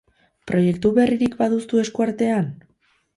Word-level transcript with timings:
Proiektu 0.51 0.91
berririk 0.95 1.35
baduzu 1.41 1.83
esku 1.83 2.05
artean? 2.07 2.49